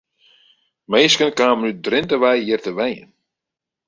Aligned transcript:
Minsken 0.89 1.31
kamen 1.37 1.67
út 1.69 1.77
Drinte 1.85 2.15
wei 2.21 2.39
hjir 2.45 2.61
te 2.63 2.71
wenjen. 2.77 3.11